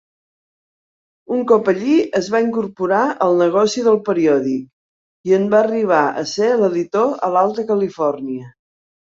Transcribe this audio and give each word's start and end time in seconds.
Un 1.35 1.43
cop 1.51 1.67
allí 1.73 1.97
es 2.19 2.29
va 2.35 2.41
incorporar 2.45 3.01
al 3.25 3.37
negoci 3.41 3.83
del 3.89 3.99
periòdic, 4.09 4.65
i 5.31 5.37
en 5.39 5.47
va 5.53 5.61
arribar 5.67 6.01
a 6.23 6.25
ser 6.33 6.51
l'editor 6.65 7.15
a 7.29 7.33
l'Alta 7.37 7.69
Califòrnia. 7.71 8.51